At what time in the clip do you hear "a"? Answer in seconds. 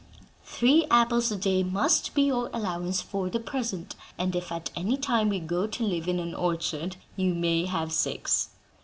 1.31-1.35